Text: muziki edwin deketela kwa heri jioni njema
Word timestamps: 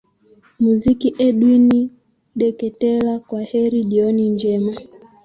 muziki 0.63 1.07
edwin 1.27 1.69
deketela 2.39 3.13
kwa 3.27 3.41
heri 3.49 3.83
jioni 3.91 4.23
njema 4.29 4.73